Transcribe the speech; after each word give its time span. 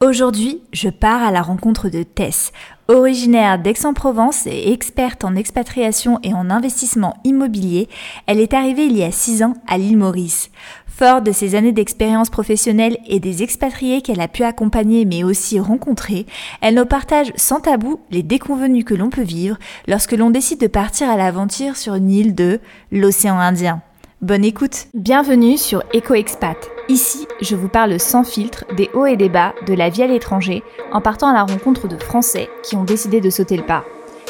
Aujourd'hui, 0.00 0.62
je 0.72 0.90
pars 0.90 1.24
à 1.24 1.32
la 1.32 1.42
rencontre 1.42 1.88
de 1.88 2.04
Tess. 2.04 2.52
Originaire 2.86 3.58
d'Aix-en-Provence 3.58 4.46
et 4.46 4.70
experte 4.70 5.24
en 5.24 5.34
expatriation 5.34 6.20
et 6.22 6.32
en 6.32 6.50
investissement 6.50 7.16
immobilier, 7.24 7.88
elle 8.28 8.38
est 8.38 8.54
arrivée 8.54 8.84
il 8.84 8.96
y 8.96 9.02
a 9.02 9.10
6 9.10 9.42
ans 9.42 9.54
à 9.66 9.76
l'île 9.76 9.96
Maurice. 9.96 10.50
Fort 10.86 11.20
de 11.20 11.32
ses 11.32 11.56
années 11.56 11.72
d'expérience 11.72 12.30
professionnelle 12.30 12.96
et 13.08 13.18
des 13.18 13.42
expatriés 13.42 14.00
qu'elle 14.00 14.20
a 14.20 14.28
pu 14.28 14.44
accompagner 14.44 15.04
mais 15.04 15.24
aussi 15.24 15.58
rencontrer, 15.58 16.26
elle 16.60 16.76
nous 16.76 16.86
partage 16.86 17.32
sans 17.34 17.58
tabou 17.58 17.98
les 18.12 18.22
déconvenus 18.22 18.84
que 18.84 18.94
l'on 18.94 19.10
peut 19.10 19.22
vivre 19.22 19.58
lorsque 19.88 20.12
l'on 20.12 20.30
décide 20.30 20.60
de 20.60 20.68
partir 20.68 21.10
à 21.10 21.16
l'aventure 21.16 21.76
sur 21.76 21.96
une 21.96 22.12
île 22.12 22.36
de 22.36 22.60
l'océan 22.92 23.40
Indien. 23.40 23.82
Bonne 24.20 24.44
écoute 24.44 24.88
Bienvenue 24.94 25.56
sur 25.56 25.84
EcoExpat 25.94 26.56
Ici, 26.88 27.28
je 27.40 27.54
vous 27.54 27.68
parle 27.68 28.00
sans 28.00 28.24
filtre 28.24 28.64
des 28.76 28.90
hauts 28.92 29.06
et 29.06 29.16
des 29.16 29.28
bas 29.28 29.54
de 29.64 29.74
la 29.74 29.90
vie 29.90 30.02
à 30.02 30.08
l'étranger 30.08 30.64
en 30.90 31.00
partant 31.00 31.28
à 31.28 31.34
la 31.34 31.44
rencontre 31.44 31.86
de 31.86 31.96
Français 31.96 32.50
qui 32.64 32.74
ont 32.74 32.82
décidé 32.82 33.20
de 33.20 33.30
sauter 33.30 33.56
le 33.56 33.62
pas. 33.62 33.84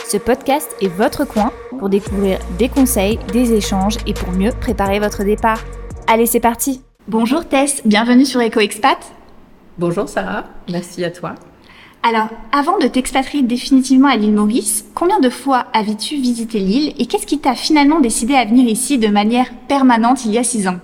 Ce 0.06 0.18
podcast 0.18 0.76
est 0.82 0.88
votre 0.88 1.24
coin 1.24 1.52
pour 1.78 1.88
découvrir 1.88 2.38
des 2.58 2.68
conseils, 2.68 3.18
des 3.32 3.54
échanges 3.54 3.96
et 4.06 4.12
pour 4.12 4.30
mieux 4.32 4.52
préparer 4.52 5.00
votre 5.00 5.24
départ. 5.24 5.64
Allez, 6.06 6.26
c'est 6.26 6.38
parti 6.38 6.82
Bonjour 7.06 7.48
Tess, 7.48 7.80
bienvenue 7.86 8.26
sur 8.26 8.42
EcoExpat. 8.42 8.98
Bonjour 9.78 10.06
Sarah, 10.06 10.44
merci 10.70 11.02
à 11.02 11.10
toi. 11.10 11.34
Alors, 12.02 12.28
avant 12.52 12.78
de 12.78 12.86
t'expatrier 12.86 13.42
définitivement 13.42 14.08
à 14.08 14.16
l'île 14.16 14.32
Maurice, 14.32 14.84
combien 14.94 15.18
de 15.20 15.28
fois 15.28 15.66
avais-tu 15.72 16.16
visité 16.16 16.60
l'île 16.60 16.94
et 16.98 17.06
qu'est-ce 17.06 17.26
qui 17.26 17.38
t'a 17.38 17.54
finalement 17.54 18.00
décidé 18.00 18.34
à 18.34 18.44
venir 18.44 18.68
ici 18.68 18.98
de 18.98 19.08
manière 19.08 19.52
permanente 19.66 20.24
il 20.24 20.32
y 20.32 20.38
a 20.38 20.44
six 20.44 20.68
ans? 20.68 20.78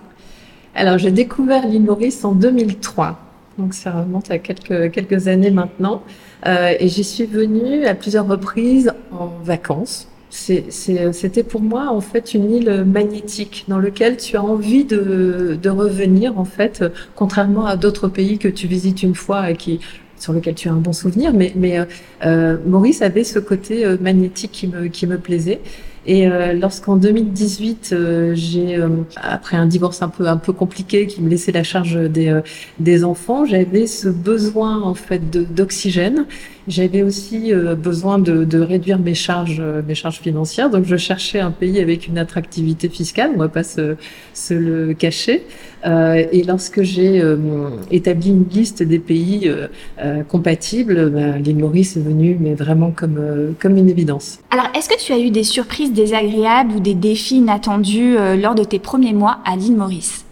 Alors, 0.75 0.99
j'ai 0.99 1.13
découvert 1.13 1.67
l'île 1.67 1.85
Maurice 1.85 2.25
en 2.25 2.33
2003. 2.33 3.19
Donc, 3.59 3.75
ça 3.75 3.93
remonte 3.93 4.31
à 4.31 4.39
quelques, 4.39 4.91
quelques 4.91 5.29
années 5.29 5.53
maintenant. 5.53 6.03
Euh, 6.47 6.75
et 6.79 6.89
j'y 6.89 7.05
suis 7.05 7.27
venue 7.27 7.87
à 7.87 7.95
plusieurs 7.95 8.27
reprises 8.27 8.93
en 9.13 9.29
vacances. 9.43 10.09
C'était 10.31 11.45
pour 11.45 11.61
moi 11.61 11.91
en 11.91 12.01
fait 12.01 12.35
une 12.35 12.51
île 12.51 12.85
magnétique 12.85 13.67
dans 13.69 13.79
laquelle 13.79 14.17
tu 14.17 14.37
as 14.37 14.43
envie 14.43 14.85
de, 14.85 15.57
de 15.63 15.71
revenir 15.71 16.37
en 16.41 16.45
fait, 16.45 16.83
contrairement 17.15 17.67
à 17.67 17.77
d'autres 17.77 18.09
pays 18.09 18.39
que 18.39 18.49
tu 18.49 18.67
visites 18.67 19.05
une 19.05 19.15
fois 19.15 19.51
et 19.51 19.57
qui 19.57 19.79
sur 20.25 20.33
lequel 20.33 20.55
tu 20.55 20.69
as 20.69 20.73
un 20.73 20.81
bon 20.81 20.93
souvenir. 20.93 21.33
Mais, 21.35 21.53
euh, 21.79 21.85
euh 22.25 22.57
Maurice 22.67 23.03
avait 23.03 23.25
ce 23.25 23.39
côté 23.39 23.85
euh, 23.85 23.97
magnétique 24.01 24.67
qui 24.93 25.07
me 25.07 25.19
plaisait. 25.19 25.61
Et 26.07 26.27
euh, 26.27 26.53
lorsqu'en 26.53 26.97
2018, 26.97 27.91
euh, 27.93 28.33
j'ai 28.35 28.77
euh, 28.77 28.89
après 29.17 29.57
un 29.57 29.67
divorce 29.67 30.03
un 30.03 30.09
peu 30.09 30.27
un 30.29 30.37
peu 30.37 30.53
compliqué 30.53 31.07
qui 31.07 31.23
me 31.23 31.31
laissait 31.31 31.53
la 31.53 31.63
charge 31.63 31.97
des 31.97 32.41
des 32.79 33.05
enfants, 33.05 33.47
j'avais 33.47 33.87
ce 33.87 34.09
besoin 34.09 34.83
en 34.83 34.95
fait 34.95 35.31
d'oxygène. 35.31 36.27
J'avais 36.67 37.03
aussi 37.03 37.53
besoin 37.53 38.19
de, 38.19 38.43
de, 38.45 38.59
réduire 38.59 38.99
mes 38.99 39.13
charges 39.13 39.63
mes 39.87 39.95
charges 39.95 40.21
financières. 40.21 40.71
Donc 40.71 40.87
je 40.87 40.97
cherchais 40.97 41.39
un 41.39 41.51
pays 41.51 41.79
avec 41.79 42.09
une 42.09 42.17
attractivité 42.17 42.89
fiscale, 42.89 43.33
on 43.35 43.39
va 43.39 43.49
pas 43.49 43.65
se, 43.65 43.97
se 44.33 44.55
le 44.55 44.95
cacher. 44.95 45.43
et 45.85 46.43
lorsque 46.43 46.81
j'ai 46.81 47.23
établi 47.91 48.31
une 48.31 48.47
liste 48.49 48.83
des 48.83 48.99
pays 48.99 49.53
compatibles, 50.29 51.11
ben, 51.11 51.37
l'île 51.37 51.59
Maurice 51.59 51.99
est 51.99 52.01
venue 52.01 52.39
mais 52.41 52.55
vraiment 52.55 52.93
comme 52.93 53.55
comme 53.61 53.77
une 53.77 53.91
évidence. 53.91 54.39
Alors 54.51 54.69
est-ce 54.75 54.89
que 54.89 54.99
tu 54.99 55.13
as 55.13 55.19
eu 55.19 55.31
des 55.31 55.45
surprises 55.45 55.93
désagréables 55.95 56.75
ou 56.75 56.81
des 56.81 56.95
défis 56.95 57.37
inattendus 57.37 58.17
euh, 58.17 58.37
lors 58.37 58.55
de 58.55 58.65
tes 58.65 58.79
premiers 58.79 59.13
mois 59.13 59.39
à 59.45 59.57
l'île 59.57 59.77
Maurice 59.77 60.25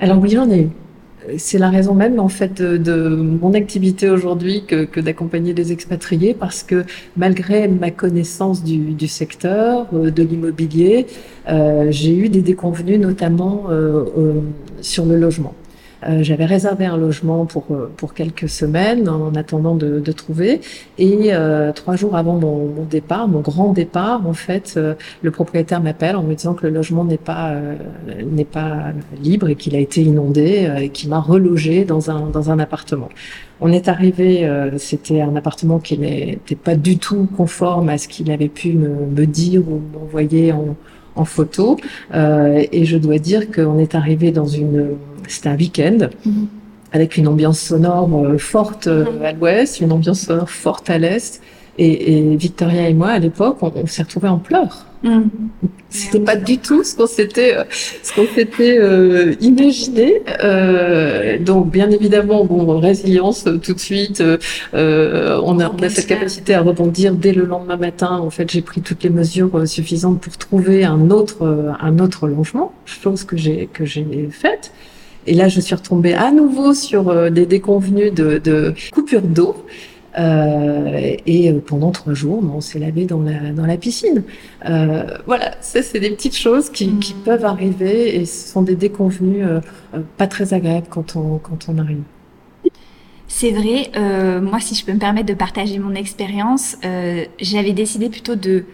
Alors 0.00 0.18
oui, 0.18 0.30
j'en 0.30 0.50
ai 0.50 0.62
eu. 0.62 0.68
C'est 1.38 1.58
la 1.58 1.70
raison 1.70 1.94
même 1.94 2.20
en 2.20 2.28
fait 2.28 2.60
de, 2.60 3.06
mon 3.06 3.54
activité 3.54 4.10
aujourd'hui 4.10 4.64
que, 4.66 5.00
d'accompagner 5.00 5.54
les 5.54 5.72
expatriés 5.72 6.34
parce 6.34 6.62
que 6.62 6.84
malgré 7.16 7.66
ma 7.66 7.90
connaissance 7.90 8.62
du, 8.62 9.08
secteur, 9.08 9.86
euh, 9.94 10.10
de 10.10 10.22
l'immobilier, 10.22 11.06
euh, 11.48 11.86
j'ai 11.90 12.14
eu 12.14 12.28
des 12.28 12.42
déconvenus 12.42 13.00
notamment 13.00 13.64
sur 14.80 15.06
le 15.06 15.16
logement. 15.16 15.54
Euh, 16.06 16.22
j'avais 16.22 16.44
réservé 16.44 16.84
un 16.84 16.96
logement 16.96 17.46
pour 17.46 17.64
euh, 17.70 17.90
pour 17.96 18.14
quelques 18.14 18.48
semaines 18.48 19.08
en 19.08 19.34
attendant 19.34 19.74
de, 19.74 20.00
de 20.00 20.12
trouver. 20.12 20.60
Et 20.98 21.34
euh, 21.34 21.72
trois 21.72 21.96
jours 21.96 22.16
avant 22.16 22.34
mon, 22.34 22.68
mon, 22.68 22.84
départ, 22.84 23.28
mon 23.28 23.40
grand 23.40 23.72
départ, 23.72 24.26
en 24.26 24.34
fait, 24.34 24.78
le 25.22 25.30
propriétaire 25.30 25.80
m'appelle 25.80 26.16
en 26.16 26.22
me 26.22 26.34
disant 26.34 26.54
que 26.54 26.66
le 26.66 26.72
logement 26.72 27.04
n'est 27.04 27.16
pas 27.18 27.54
n'est 28.24 28.44
pas 28.44 28.92
libre 29.20 29.48
et 29.48 29.56
qu'il 29.56 29.74
a 29.76 29.78
été 29.78 30.02
inondé 30.02 30.70
et 30.78 30.88
qu'il 30.90 31.08
m'a 31.10 31.20
relogé 31.20 31.84
dans 31.84 32.10
un 32.10 32.28
dans 32.30 32.50
un 32.50 32.58
appartement. 32.58 33.08
On 33.60 33.72
est 33.72 33.88
arrivé, 33.88 34.48
c'était 34.78 35.20
un 35.20 35.36
appartement 35.36 35.78
qui 35.78 35.98
n'était 35.98 36.56
pas 36.56 36.74
du 36.76 36.98
tout 36.98 37.28
conforme 37.36 37.88
à 37.88 37.98
ce 37.98 38.08
qu'il 38.08 38.30
avait 38.30 38.48
pu 38.48 38.72
me, 38.72 38.88
me 38.88 39.26
dire 39.26 39.62
ou 39.68 39.80
m'envoyer 39.92 40.52
en, 40.52 40.76
en 41.16 41.24
photo. 41.24 41.78
Euh, 42.14 42.64
et 42.72 42.84
je 42.84 42.96
dois 42.96 43.18
dire 43.18 43.50
qu'on 43.50 43.78
est 43.78 43.94
arrivé 43.94 44.32
dans 44.32 44.46
une 44.46 44.96
c'était 45.28 45.48
un 45.48 45.56
week-end. 45.56 46.08
Mhm. 46.24 46.46
avec 46.92 47.16
une 47.16 47.26
ambiance 47.26 47.58
sonore 47.58 48.08
euh, 48.24 48.38
forte 48.38 48.86
euh, 48.86 49.04
mhm. 49.10 49.22
à 49.24 49.32
l'ouest, 49.32 49.80
une 49.80 49.90
ambiance 49.90 50.20
sonore 50.20 50.50
forte 50.50 50.90
à 50.90 50.98
l'est. 50.98 51.40
Et, 51.76 52.36
Victoria 52.36 52.88
et 52.88 52.94
moi, 52.94 53.08
à 53.08 53.18
l'époque, 53.18 53.58
on, 53.60 53.86
s'est 53.86 54.04
retrouvés 54.04 54.28
en 54.28 54.38
pleurs. 54.38 54.86
C'était 55.90 56.20
pas 56.20 56.34
du 56.34 56.58
tout 56.58 56.82
ce 56.82 56.96
qu'on 56.96 57.06
s'était 57.06 57.56
euh, 57.56 57.64
ce 58.02 58.12
qu'on 58.12 58.26
s'était 58.34 58.78
imaginé. 59.40 60.22
donc, 61.40 61.70
bien 61.70 61.90
évidemment, 61.90 62.44
bon, 62.44 62.78
résilience 62.78 63.44
tout 63.62 63.74
de 63.74 63.78
suite. 63.78 64.22
on 64.72 64.76
a, 64.76 65.70
on 65.70 65.82
a 65.82 65.88
cette 65.88 66.06
capacité 66.06 66.54
à 66.54 66.62
rebondir 66.62 67.14
dès 67.14 67.32
le 67.32 67.44
lendemain 67.44 67.76
matin. 67.76 68.18
En 68.18 68.30
fait, 68.30 68.50
j'ai 68.50 68.62
pris 68.62 68.80
toutes 68.80 69.02
les 69.04 69.10
mesures 69.10 69.68
suffisantes 69.68 70.20
pour 70.20 70.36
trouver 70.36 70.84
un 70.84 71.10
autre 71.10 71.74
un 71.80 71.98
autre 71.98 72.26
logement, 72.26 72.72
chose 72.86 73.24
que 73.24 73.36
j'ai 73.36 73.68
que 73.72 73.84
j'ai 73.84 74.28
faite. 74.30 74.72
Et 75.26 75.34
là, 75.34 75.48
je 75.48 75.60
suis 75.60 75.74
retombée 75.74 76.14
à 76.14 76.30
nouveau 76.30 76.74
sur 76.74 77.08
euh, 77.08 77.30
des 77.30 77.46
déconvenus 77.46 78.12
de, 78.12 78.38
de 78.38 78.74
coupure 78.92 79.22
d'eau. 79.22 79.56
Euh, 80.18 81.16
et 81.26 81.50
euh, 81.50 81.60
pendant 81.64 81.90
trois 81.90 82.14
jours, 82.14 82.42
on 82.54 82.60
s'est 82.60 82.78
lavé 82.78 83.04
dans 83.04 83.20
la, 83.20 83.52
dans 83.52 83.66
la 83.66 83.76
piscine. 83.76 84.22
Euh, 84.68 85.04
voilà, 85.26 85.52
ça, 85.60 85.82
c'est 85.82 86.00
des 86.00 86.10
petites 86.10 86.36
choses 86.36 86.70
qui, 86.70 86.90
qui, 86.98 87.14
mmh. 87.14 87.24
peuvent 87.24 87.44
arriver 87.44 88.16
et 88.16 88.26
ce 88.26 88.52
sont 88.52 88.62
des 88.62 88.76
déconvenus 88.76 89.46
euh, 89.46 89.60
pas 90.16 90.26
très 90.26 90.54
agréables 90.54 90.86
quand 90.88 91.16
on, 91.16 91.38
quand 91.38 91.68
on 91.68 91.78
arrive. 91.78 92.02
C'est 93.26 93.50
vrai, 93.50 93.90
moi, 94.40 94.60
si 94.60 94.76
je 94.76 94.84
peux 94.84 94.92
me 94.92 94.98
permettre 94.98 95.26
de 95.26 95.34
partager 95.34 95.80
mon 95.80 95.94
expérience, 95.94 96.76
j'avais 97.40 97.72
décidé 97.72 98.08
plutôt 98.08 98.36
de 98.36 98.64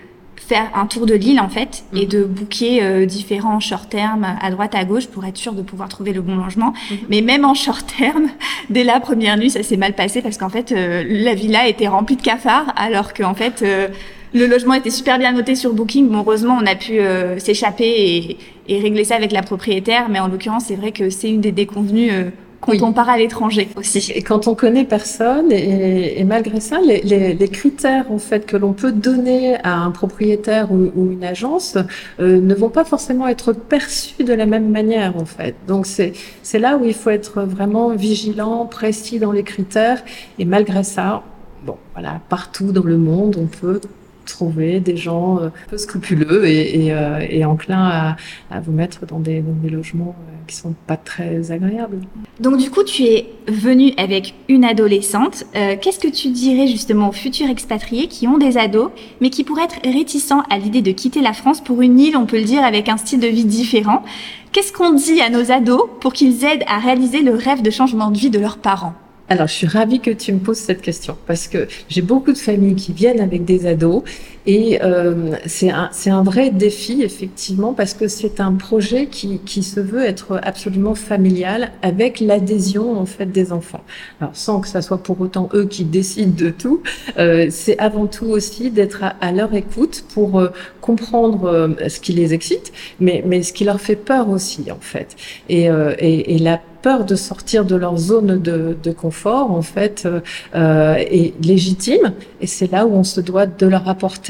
faire 0.41 0.71
un 0.75 0.87
tour 0.87 1.07
de 1.07 1.15
l'île 1.15 1.39
en 1.39 1.49
fait 1.49 1.85
et 1.95 2.03
mhm. 2.03 2.09
de 2.09 2.25
booker 2.25 2.83
euh, 2.83 3.07
différents 3.07 3.61
short 3.61 3.89
termes 3.89 4.27
à 4.41 4.51
droite 4.51 4.75
à 4.75 4.85
gauche 4.85 5.07
pour 5.07 5.25
être 5.25 5.37
sûr 5.37 5.53
de 5.53 5.63
pouvoir 5.63 5.89
trouver 5.89 6.13
le 6.13 6.23
bon 6.23 6.37
logement. 6.37 6.73
Mhm. 6.91 6.97
Mais 7.09 7.21
même 7.21 7.45
en 7.45 7.55
short 7.55 7.95
terme, 7.99 8.29
dès 8.71 8.83
la 8.83 9.01
première 9.01 9.37
nuit, 9.37 9.51
ça 9.51 9.63
s'est 9.63 9.77
mal 9.77 9.93
passé 9.93 10.23
parce 10.23 10.39
qu'en 10.39 10.49
fait 10.49 10.73
euh, 10.73 11.05
la 11.07 11.35
villa 11.35 11.69
était 11.69 11.89
remplie 11.89 12.17
de 12.17 12.23
cafards 12.23 12.73
alors 12.77 13.13
qu'en 13.15 13.35
fait 13.35 13.63
euh, 13.63 13.89
le 14.33 14.47
logement 14.47 14.75
était 14.75 14.91
super 14.91 15.19
bien 15.19 15.33
noté 15.33 15.55
sur 15.57 15.73
Booking. 15.73 16.09
Bon, 16.09 16.19
heureusement, 16.19 16.57
on 16.61 16.65
a 16.65 16.77
pu 16.77 17.01
s'échapper 17.39 17.85
et, 17.89 18.39
et, 18.69 18.81
régler 18.81 19.03
ça 19.03 19.17
avec 19.17 19.33
la 19.33 19.43
propriétaire. 19.43 20.09
Mais 20.09 20.21
en 20.21 20.29
l'occurrence, 20.29 20.67
c'est 20.69 20.77
vrai 20.77 20.93
que 20.93 21.11
c'est 21.11 21.29
une 21.29 21.41
des 21.41 21.51
déconvenues 21.51 22.13
quand 22.61 22.83
on 22.83 22.93
part 22.93 23.09
à 23.09 23.17
l'étranger 23.17 23.69
aussi. 23.77 24.13
Et 24.15 24.23
quand 24.23 24.47
on 24.47 24.55
connaît 24.55 24.85
personne, 24.85 25.51
et, 25.51 26.21
et 26.21 26.25
malgré 26.25 26.61
ça, 26.61 26.81
les, 26.81 27.01
les, 27.03 27.35
les, 27.35 27.49
critères 27.49 28.11
en 28.11 28.19
fait 28.19 28.47
que 28.47 28.57
l'on 28.57 28.73
peut 28.73 28.93
donner 28.93 29.57
à 29.65 29.79
un 29.79 29.91
propriétaire 29.91 30.71
ou, 30.71 30.91
ou 30.95 31.11
une 31.11 31.25
agence 31.25 31.79
euh, 32.21 32.41
ne 32.41 32.55
vont 32.55 32.69
pas 32.69 32.85
forcément 32.85 33.27
être 33.29 33.53
perçus 33.53 34.25
de 34.25 34.35
la 34.35 34.47
même 34.47 34.71
manière 34.71 35.17
en 35.17 35.25
fait. 35.25 35.55
Donc 35.67 35.87
c'est 35.87 36.13
c'est 36.43 36.59
là 36.59 36.77
où 36.77 36.85
il 36.85 36.95
faut 36.95 37.11
être 37.11 37.43
vraiment 37.43 37.91
vigilant, 37.91 38.67
précis 38.67 39.19
dans 39.19 39.33
les 39.33 39.43
critères. 39.43 40.03
Et 40.39 40.45
malgré 40.45 40.85
ça, 40.85 41.23
bon 41.65 41.77
voilà, 41.95 42.21
partout 42.29 42.73
dans 42.73 42.85
le 42.85 42.99
monde, 42.99 43.37
on 43.39 43.47
peut 43.47 43.81
trouver 44.31 44.81
des 44.81 44.97
gens 44.97 45.39
euh, 45.39 45.49
peu 45.69 45.79
scrupuleux 45.79 46.47
et, 46.47 46.87
et, 46.87 46.93
euh, 46.93 47.47
enclins 47.47 48.17
à, 48.51 48.61
vous 48.61 48.73
mettre 48.73 49.07
dans 49.07 49.21
des, 49.21 49.43
logements 49.71 50.15
euh, 50.19 50.33
qui 50.47 50.57
sont 50.57 50.75
pas 50.87 50.97
très 50.97 51.51
agréables. 51.51 51.99
Donc 52.41 52.59
du 52.59 52.71
coup, 52.71 52.83
tu 52.83 53.05
es 53.05 53.27
venue 53.49 53.93
avec 53.97 54.35
une 54.49 54.65
adolescente. 54.65 55.45
Qu'est-ce 55.53 55.99
que 55.99 56.09
tu 56.09 56.29
dirais 56.29 56.67
justement 56.67 57.09
aux 57.09 57.13
futurs 57.13 57.49
expatriés 57.49 58.07
qui 58.09 58.27
ont 58.27 58.39
des 58.39 58.57
ados, 58.59 58.91
mais 59.21 59.31
qui 59.31 59.45
pourraient 59.45 59.65
être 59.65 59.81
réticents 59.85 60.43
à 60.51 60.59
l'idée 60.59 60.83
de 60.83 60.93
quitter 60.93 61.21
la 61.21 61.33
France 61.33 61.61
pour 61.61 61.83
une 61.83 61.99
île, 61.99 62.17
on 62.17 62.27
peut 62.27 62.39
le 62.39 62.45
dire, 62.45 62.65
avec 62.65 62.89
un 62.89 62.97
style 62.97 63.21
de 63.21 63.29
vie 63.29 63.45
différent? 63.45 64.03
Qu'est-ce 64.53 64.73
qu'on 64.73 64.93
dit 64.93 65.21
à 65.21 65.31
nos 65.31 65.53
ados 65.53 65.83
pour 66.01 66.13
qu'ils 66.13 66.45
aident 66.45 66.65
à 66.67 66.79
réaliser 66.79 67.23
le 67.23 67.35
rêve 67.35 67.63
de 67.63 67.71
changement 67.71 68.11
de 68.11 68.19
vie 68.19 68.31
de 68.31 68.39
leurs 68.39 68.59
parents? 68.59 68.95
Alors, 69.33 69.47
je 69.47 69.53
suis 69.53 69.67
ravie 69.69 70.01
que 70.01 70.11
tu 70.11 70.33
me 70.33 70.41
poses 70.41 70.59
cette 70.59 70.83
question 70.83 71.17
parce 71.29 71.47
que 71.47 71.69
j'ai 71.89 72.03
beaucoup 72.03 72.33
de 72.33 72.39
familles 72.39 72.75
qui 72.75 72.93
viennent 72.93 73.21
avec 73.21 73.45
des 73.45 73.65
ados 73.65 74.03
et 74.47 74.81
euh, 74.83 75.33
c'est 75.47 75.71
un, 75.71 75.91
un, 76.07 76.23
vrai 76.23 76.51
défi, 76.51 77.03
effectivement, 77.03 77.75
parce 77.75 77.95
que 77.95 78.09
c'est 78.09 78.41
un 78.41 78.55
projet 78.55 79.07
qui, 79.07 79.39
qui, 79.41 79.63
se 79.63 79.81
veut 79.81 80.05
être 80.05 80.41
absolument 80.43 80.95
familial 80.95 81.73
avec 81.83 82.21
l'adhésion, 82.21 82.99
en 82.99 83.05
fait, 83.05 83.27
des 83.27 83.53
enfants. 83.53 83.83
Alors, 84.21 84.35
sans 84.35 84.61
que 84.61 84.69
ça 84.69 84.81
soit 84.81 85.03
pour 85.03 85.21
autant 85.21 85.51
eux 85.53 85.67
qui 85.67 85.85
décident 85.85 86.35
de 86.35 86.51
tout, 86.51 86.83
euh, 87.19 87.49
c'est 87.51 87.79
avant 87.79 88.07
tout 88.07 88.27
aussi 88.27 88.71
d'être 88.71 89.05
à, 89.21 89.33
leur 89.33 89.55
écoute 89.55 90.05
pour 90.15 90.41
euh, 90.41 90.49
comprendre 90.81 91.45
euh, 91.45 91.89
ce 91.89 92.01
qui 92.01 92.13
les 92.13 92.33
excite, 92.33 92.73
mais, 92.99 93.23
mais 93.27 93.43
ce 93.43 93.53
qui 93.53 93.65
leur 93.65 93.81
fait 93.81 93.97
peur 93.97 94.31
aussi, 94.31 94.71
en 94.71 94.81
fait. 94.81 95.17
Et, 95.49 95.69
euh, 95.71 95.95
et, 95.99 96.35
et 96.35 96.39
la 96.39 96.61
peur 96.83 97.05
de 97.05 97.15
sortir 97.15 97.67
de 97.67 97.77
leur 97.77 97.99
zone 97.99 98.41
de, 98.41 98.75
de 98.83 98.91
confort, 98.91 99.51
en 99.51 99.61
fait, 99.61 100.09
est 100.55 101.35
légitime. 101.45 102.15
Et 102.41 102.47
c'est 102.47 102.73
là 102.73 102.87
où 102.87 102.95
on 102.95 103.05
se 103.05 103.21
doit 103.21 103.45
de 103.45 103.67
leur 103.67 103.87
apporter 103.87 104.30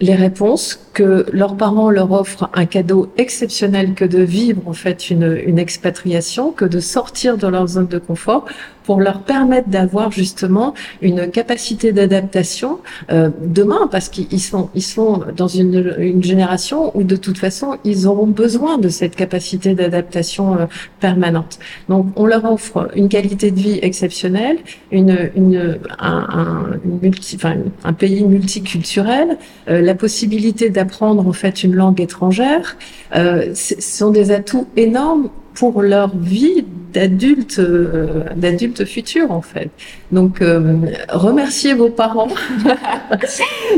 les 0.00 0.14
réponses, 0.14 0.78
que 0.92 1.26
leurs 1.32 1.56
parents 1.56 1.90
leur 1.90 2.12
offrent 2.12 2.50
un 2.54 2.66
cadeau 2.66 3.10
exceptionnel 3.16 3.94
que 3.94 4.04
de 4.04 4.22
vivre 4.22 4.60
en 4.66 4.72
fait 4.72 5.10
une, 5.10 5.58
expatriation, 5.58 6.52
que 6.52 6.64
de 6.64 6.80
sortir 6.80 7.38
de 7.38 7.46
leur 7.46 7.66
zone 7.66 7.86
de 7.86 7.98
confort 7.98 8.44
pour 8.86 9.00
leur 9.00 9.20
permettre 9.20 9.68
d'avoir 9.68 10.12
justement 10.12 10.72
une 11.02 11.30
capacité 11.30 11.92
d'adaptation 11.92 12.78
euh, 13.10 13.30
demain, 13.44 13.88
parce 13.90 14.08
qu'ils 14.08 14.40
sont 14.40 14.70
ils 14.74 14.82
sont 14.82 15.24
dans 15.36 15.48
une, 15.48 15.96
une, 15.98 16.22
génération 16.22 16.96
où 16.96 17.02
de 17.02 17.16
toute 17.16 17.38
façon 17.38 17.78
ils 17.84 18.06
auront 18.06 18.26
besoin 18.26 18.78
de 18.78 18.88
cette 18.88 19.16
capacité 19.16 19.74
d'adaptation 19.74 20.54
euh, 20.54 20.66
permanente. 21.00 21.58
Donc 21.88 22.06
on 22.16 22.26
leur 22.26 22.44
offre 22.44 22.88
une 22.94 23.08
qualité 23.08 23.50
de 23.50 23.58
vie 23.58 23.78
exceptionnelle, 23.82 24.58
une, 24.92 25.30
une 25.34 25.78
un, 25.98 26.26
un, 26.30 26.80
multi, 27.02 27.36
enfin, 27.36 27.56
un 27.84 27.92
pays 27.92 28.24
multiculturel, 28.24 29.38
euh, 29.68 29.80
la 29.80 29.94
possibilité 29.94 30.70
d'apprendre 30.70 31.26
en 31.26 31.32
fait 31.32 31.64
une 31.64 31.74
langue 31.74 32.00
étrangère. 32.00 32.76
Euh, 33.14 33.52
ce 33.54 33.80
sont 33.80 34.10
des 34.10 34.30
atouts 34.30 34.66
énormes 34.76 35.28
pour 35.54 35.82
leur 35.82 36.14
vie 36.16 36.64
d'adulte, 36.96 37.58
euh, 37.58 38.24
d'adulte 38.36 38.86
futur 38.86 39.30
en 39.30 39.42
fait. 39.42 39.70
Donc 40.12 40.40
euh, 40.40 40.78
remerciez 41.10 41.74
vos 41.74 41.90
parents 41.90 42.28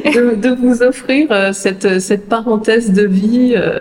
de, 0.04 0.36
de, 0.36 0.54
vous 0.54 0.82
offrir 0.84 1.26
euh, 1.32 1.52
cette, 1.52 1.98
cette 1.98 2.28
parenthèse 2.28 2.92
de 2.92 3.04
vie. 3.04 3.56
Euh, 3.56 3.80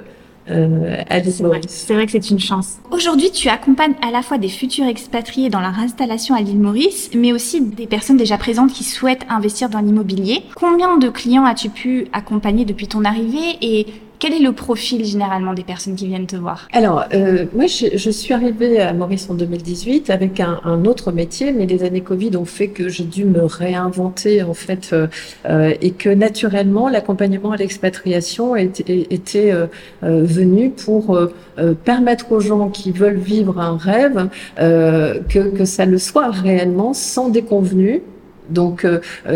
c'est 1.23 1.43
vrai, 1.43 1.59
vrai, 1.89 2.05
que 2.05 2.11
c'est 2.11 2.29
une 2.29 2.39
chance. 2.39 2.77
Aujourd'hui, 2.89 3.31
tu 3.31 3.49
accompagnes 3.49 3.95
à 4.01 4.11
la 4.11 4.21
fois 4.21 4.37
des 4.37 4.47
futurs 4.47 4.85
expatriés 4.85 5.49
dans 5.49 5.59
leur 5.59 5.77
installation 5.77 6.35
à 6.35 6.41
l'île 6.41 6.59
Maurice, 6.59 7.11
mais 7.13 7.33
aussi 7.33 7.61
des 7.61 7.85
personnes 7.85 8.15
déjà 8.15 8.37
présentes 8.37 8.71
qui 8.71 8.85
souhaitent 8.85 9.25
investir 9.29 9.69
dans 9.69 9.79
l'immobilier. 9.79 10.43
Combien 10.55 10.97
de 10.97 11.09
clients 11.09 11.45
as-tu 11.45 11.69
pu 11.69 12.07
accompagner 12.13 12.63
depuis 12.63 12.87
ton 12.87 13.03
arrivée 13.03 13.57
et 13.61 13.87
quel 14.19 14.33
est 14.33 14.39
le 14.39 14.51
profil 14.51 15.05
généralement 15.05 15.53
des 15.53 15.63
personnes 15.63 15.95
qui 15.95 16.07
viennent 16.07 16.27
te 16.27 16.35
voir? 16.35 16.67
Alors, 16.73 17.05
euh, 17.13 17.45
moi, 17.53 17.65
je, 17.67 18.09
suis 18.09 18.33
arrivée 18.33 18.79
à 18.79 18.93
Maurice 18.93 19.29
en 19.29 19.35
2018 19.35 20.09
avec 20.09 20.39
un, 20.39 20.85
autre 20.85 21.11
métier, 21.11 21.51
mais 21.51 21.65
les 21.65 21.83
années 21.83 22.01
Covid 22.01 22.35
ont 22.37 22.45
fait 22.45 22.69
que 22.69 22.89
j'ai 22.89 23.03
dû 23.03 23.25
me 23.25 23.43
réinventer 23.43 24.43
en 24.43 24.53
fait, 24.53 24.89
euh, 24.93 25.07
euh 25.45 25.73
et 25.81 25.91
que 25.91 26.09
naturellement, 26.09 26.89
l'accompagnement 26.89 27.51
à 27.51 27.57
l'expatriation 27.57 28.55
était, 28.55 29.07
était 29.09 29.51
euh, 29.51 29.67
euh, 30.03 30.23
venu 30.23 30.69
pour 30.69 31.15
euh, 31.15 31.73
permettre 31.83 32.31
aux 32.31 32.39
gens 32.39 32.69
qui 32.69 32.91
veulent 32.91 33.17
vivre 33.17 33.59
un 33.59 33.77
rêve 33.77 34.29
que, 34.57 35.49
que 35.49 35.65
ça 35.65 35.85
le 35.85 35.97
soit 35.97 36.29
réellement 36.29 36.93
sans 36.93 37.29
déconvenue. 37.29 38.01
Donc, 38.49 38.87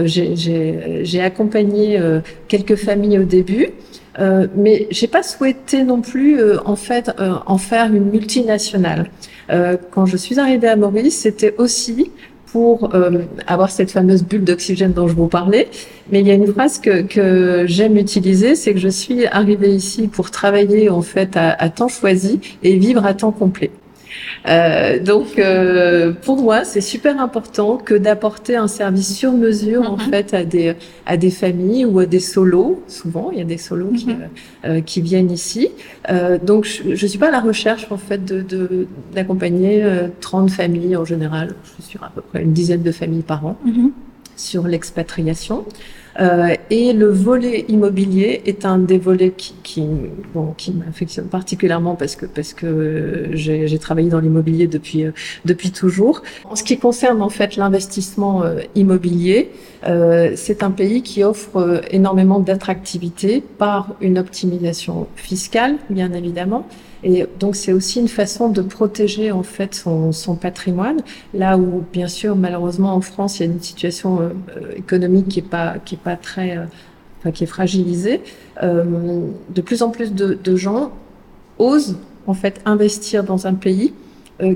j'ai 0.06 1.22
accompagné 1.22 2.00
quelques 2.48 2.76
familles 2.76 3.20
au 3.20 3.24
début. 3.24 3.70
Euh, 4.20 4.48
mais 4.56 4.88
j'ai 4.92 5.08
pas 5.08 5.24
souhaité 5.24 5.84
non 5.84 6.02
plus 6.02 6.40
euh, 6.40 6.58
en 6.66 6.76
fait 6.76 7.12
euh, 7.20 7.36
en 7.46 7.58
faire 7.58 7.94
une 7.94 8.10
multinationale. 8.12 9.10
Euh, 9.50 9.78
quand 9.92 10.06
je 10.06 10.18
suis 10.18 10.40
arrivée 10.40 10.68
à 10.68 10.76
Maurice, 10.76 11.20
c'était 11.20 11.56
aussi 11.58 12.12
pour 12.52 12.90
avoir 13.48 13.72
cette 13.72 13.92
fameuse 13.92 14.26
bulle 14.26 14.44
d'oxygène 14.44 14.92
dont 14.92 15.08
je 15.08 15.14
vous 15.14 15.30
parlais. 15.30 15.70
Mais 16.12 16.20
il 16.20 16.28
y 16.28 16.32
a 16.32 16.34
une 16.34 16.52
phrase 16.52 16.80
que, 16.80 17.02
que 17.02 17.64
j'aime 17.66 17.96
utiliser, 17.96 18.56
c'est 18.56 18.74
que 18.74 18.80
je 18.80 18.90
suis 18.90 19.26
arrivée 19.26 19.74
ici 19.74 20.10
pour 20.10 20.32
travailler 20.32 20.90
en 20.90 21.02
fait 21.02 21.38
à, 21.38 21.52
à 21.52 21.70
temps 21.70 21.88
choisi 21.88 22.42
et 22.62 22.76
vivre 22.78 23.06
à 23.06 23.14
temps 23.14 23.32
complet. 23.32 23.72
Euh, 24.48 25.00
donc, 25.00 25.38
euh, 25.38 26.14
pour 26.14 26.42
moi, 26.42 26.64
c'est 26.64 26.82
super 26.82 27.20
important 27.22 27.78
que 27.78 27.94
d'apporter 27.94 28.56
un 28.56 28.68
service 28.68 29.16
sur 29.16 29.32
mesure, 29.32 29.90
en 29.90 29.98
mhm. 29.98 30.12
fait, 30.12 30.34
à 30.34 30.44
des, 30.44 30.76
à 31.06 31.18
des 31.18 31.30
familles 31.30 31.86
ou 31.86 32.00
à 32.00 32.06
des 32.06 32.20
solos. 32.20 32.82
Souvent, 32.88 33.30
il 33.32 33.40
y 33.40 33.42
a 33.42 33.46
des 33.46 33.58
solos 33.58 33.92
qui, 33.92 34.08
mhm. 34.08 34.30
euh, 34.66 34.82
qui 34.82 35.02
viennent 35.02 35.32
ici. 35.32 35.70
Euh, 36.10 36.38
donc, 36.38 36.66
je 36.66 36.90
ne 36.90 36.96
suis 36.96 37.20
pas 37.20 37.28
à 37.28 37.32
la 37.32 37.42
recherche, 37.42 37.88
en 37.92 37.98
fait, 37.98 38.24
de 38.26 38.88
d'accompagner 39.14 39.84
30 40.22 40.50
familles 40.50 40.96
en 40.96 41.06
général. 41.06 41.56
Je 41.64 41.70
suis 41.74 41.84
sur 41.84 42.04
à 42.04 42.12
peu 42.14 42.22
près 42.22 42.42
une 42.44 42.54
dizaine 42.54 42.82
de 42.82 42.92
familles 42.92 43.24
par 43.24 43.46
an 43.46 43.58
mhm. 43.66 43.92
sur 44.36 44.68
l'expatriation. 44.68 45.66
Euh, 46.20 46.56
et 46.70 46.94
le 46.94 47.08
volet 47.08 47.66
immobilier 47.70 48.42
est 48.46 48.66
un 48.66 48.78
des 48.78 48.98
volets 48.98 49.32
qui, 49.32 49.54
qui, 49.64 49.86
bon, 50.34 50.54
qui 50.58 50.72
m'affectionne 50.72 51.28
particulièrement 51.28 51.96
parce 51.96 52.16
que 52.16 52.26
parce 52.26 52.54
que 52.54 53.30
j'ai 53.34 53.80
travaillé 53.80 54.10
dans 54.10 54.20
l'immobilier 54.20 54.68
depuis 54.68 55.06
euh, 55.06 55.12
depuis 55.46 55.72
toujours. 55.72 56.22
En 56.46 56.56
ce 56.56 56.64
qui 56.64 56.78
concerne 56.78 57.22
en 57.22 57.30
fait 57.30 57.56
l'investissement 57.56 58.44
euh, 58.44 58.60
immobilier, 58.76 59.52
euh, 59.88 60.34
c'est 60.36 60.64
un 60.64 60.72
pays 60.72 61.02
qui 61.02 61.24
offre 61.24 61.82
énormément 61.92 62.40
d'attractivité 62.40 63.42
par 63.58 63.96
une 64.02 64.18
optimisation 64.18 65.08
fiscale, 65.16 65.78
bien 65.90 66.14
évidemment. 66.14 66.68
Et 67.04 67.26
donc 67.40 67.56
c'est 67.56 67.74
aussi 67.74 68.00
une 68.00 68.08
façon 68.08 68.50
de 68.50 68.62
protéger 68.62 69.32
en 69.32 69.44
fait 69.44 69.74
son, 69.74 70.12
son, 70.12 70.36
patrimoine. 70.36 71.02
Là 71.34 71.58
où 71.58 71.84
bien 71.92 72.08
sûr 72.08 72.36
malheureusement 72.36 72.94
en 72.94 73.02
France 73.02 73.40
il 73.40 73.46
y 73.46 73.50
a 73.50 73.52
une 73.52 73.62
situation 73.62 74.22
euh, 74.22 74.30
économique 74.76 75.28
qui 75.28 75.40
est 75.40 75.44
pas 75.44 75.76
qui 75.84 75.96
est 75.96 76.04
pas 76.04 76.16
très 76.16 76.60
enfin 77.20 77.32
qui 77.32 77.44
est 77.44 77.48
fragilisée. 77.48 78.22
de 78.62 79.62
plus 79.62 79.82
en 79.82 79.90
plus 79.90 80.14
de, 80.14 80.38
de 80.44 80.56
gens 80.56 80.92
osent 81.58 81.98
en 82.28 82.34
fait 82.34 82.62
investir 82.66 83.24
dans 83.24 83.48
un 83.48 83.54
pays 83.54 83.94
euh, 83.94 84.11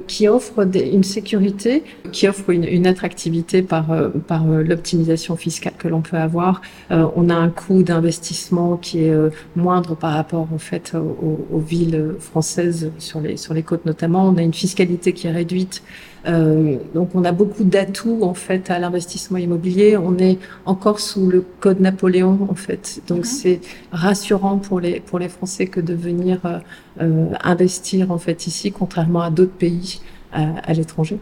qui 0.07 0.27
offre 0.27 0.65
des, 0.65 0.89
une 0.89 1.03
sécurité, 1.03 1.83
qui 2.11 2.27
offre 2.27 2.49
une, 2.49 2.63
une 2.63 2.87
attractivité 2.87 3.61
par, 3.61 3.91
euh, 3.91 4.09
par 4.09 4.49
euh, 4.49 4.63
l'optimisation 4.63 5.35
fiscale 5.35 5.73
que 5.77 5.87
l'on 5.87 6.01
peut 6.01 6.17
avoir. 6.17 6.61
on 6.89 7.29
a 7.29 7.35
un 7.35 7.49
coût 7.49 7.83
d'investissement 7.83 8.77
qui 8.77 9.05
est 9.05 9.13
moindre 9.55 9.95
par 9.95 10.13
rapport 10.13 10.47
en 10.53 10.57
fait 10.57 10.93
aux, 10.95 11.45
aux, 11.51 11.59
villes 11.59 12.15
françaises 12.19 12.91
sur 12.99 13.19
les 13.19 13.37
sur 13.37 13.53
les 13.53 13.63
côtes 13.63 13.85
notamment. 13.85 14.27
On 14.27 14.37
a 14.37 14.41
une 14.41 14.53
fiscalité 14.53 15.13
qui 15.13 15.27
est 15.27 15.31
réduite 15.31 15.83
euh, 16.27 16.77
donc 16.93 17.09
on 17.13 17.23
a 17.23 17.31
beaucoup 17.31 17.63
d'atouts 17.63 18.23
en 18.23 18.33
fait 18.33 18.69
à 18.71 18.79
l'investissement 18.79 19.37
immobilier. 19.37 19.97
On 19.97 20.17
est 20.17 20.39
encore 20.65 20.99
sous 20.99 21.27
le 21.27 21.45
code 21.59 21.79
Napoléon 21.79 22.47
en 22.49 22.55
fait, 22.55 23.01
donc 23.07 23.19
mhm. 23.19 23.23
c'est 23.25 23.61
rassurant 23.91 24.57
pour 24.57 24.79
les 24.79 24.99
pour 24.99 25.19
les 25.19 25.29
Français 25.29 25.67
que 25.67 25.79
de 25.79 25.93
venir 25.93 26.39
euh, 26.45 26.59
euh 27.01 27.25
investir 27.43 28.11
en 28.11 28.17
fait 28.17 28.47
ici, 28.47 28.71
contrairement 28.71 29.21
à 29.21 29.29
d'autres 29.29 29.51
pays 29.51 30.01
à, 30.33 30.59
à 30.63 30.73
l'étranger. 30.73 31.19